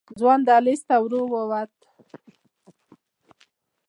[0.19, 1.73] ځوان دهلېز ته ورو ووت.